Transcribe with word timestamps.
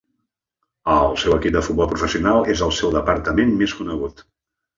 El 0.93 1.03
seu 1.23 1.35
equip 1.35 1.53
de 1.57 1.61
futbol 1.67 1.89
professional 1.91 2.49
és 2.55 2.65
el 2.69 2.73
seu 2.79 2.95
departament 2.97 3.55
més 3.61 3.77
conegut. 3.83 4.27